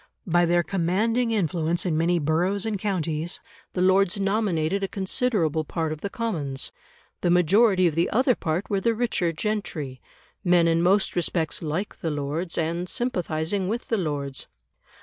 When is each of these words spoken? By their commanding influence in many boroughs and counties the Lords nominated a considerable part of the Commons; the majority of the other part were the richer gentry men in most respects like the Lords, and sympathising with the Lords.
By 0.25 0.45
their 0.47 0.63
commanding 0.63 1.29
influence 1.29 1.85
in 1.85 1.95
many 1.95 2.17
boroughs 2.17 2.65
and 2.65 2.79
counties 2.79 3.39
the 3.73 3.83
Lords 3.83 4.19
nominated 4.19 4.81
a 4.81 4.87
considerable 4.87 5.63
part 5.63 5.91
of 5.91 6.01
the 6.01 6.09
Commons; 6.09 6.71
the 7.21 7.29
majority 7.29 7.85
of 7.85 7.93
the 7.93 8.09
other 8.09 8.33
part 8.33 8.67
were 8.67 8.81
the 8.81 8.95
richer 8.95 9.31
gentry 9.31 10.01
men 10.43 10.67
in 10.67 10.81
most 10.81 11.15
respects 11.15 11.61
like 11.61 11.99
the 12.01 12.09
Lords, 12.09 12.57
and 12.57 12.89
sympathising 12.89 13.67
with 13.67 13.89
the 13.89 13.97
Lords. 13.97 14.47